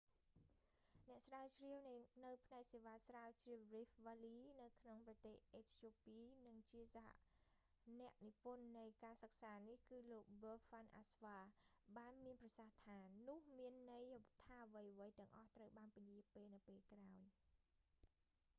[1.07, 4.41] អ្នកស្រាវជ្រាវនៅផ្នែកសេវាស្រាវជ្រាវ rift valley
[4.79, 7.09] ក្នុងប្រទេសអេត្យូពី និងជាសហ
[7.99, 17.21] អ្នកនិពន្ធនៃការសិក្សានេះ គឺលោក ប៊ើហាន់ អាស្វា berhane asfaw បានមានប្រសាសន៍ថា នោះមានន័យថាអ្វីៗទាំងអស់ត្រូវបានពន្យាទៅពេលក្រោយ